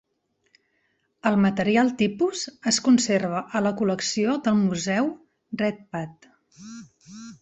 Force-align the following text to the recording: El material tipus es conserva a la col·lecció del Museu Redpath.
El 1.31 1.35
material 1.43 1.91
tipus 1.99 2.41
es 2.71 2.79
conserva 2.87 3.43
a 3.59 3.61
la 3.67 3.75
col·lecció 3.83 4.39
del 4.49 4.59
Museu 4.63 5.11
Redpath. 5.63 6.31